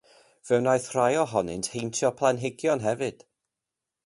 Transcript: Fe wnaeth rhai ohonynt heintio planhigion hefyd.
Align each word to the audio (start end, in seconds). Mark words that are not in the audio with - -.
Fe 0.45 0.55
wnaeth 0.61 0.87
rhai 0.95 1.11
ohonynt 1.25 1.69
heintio 1.75 2.13
planhigion 2.23 2.85
hefyd. 2.89 3.27